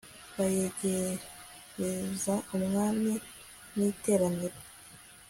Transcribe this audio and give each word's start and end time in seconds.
bayegereza 0.37 2.33
umwami 2.57 3.13
n'iteraniro 3.75 4.57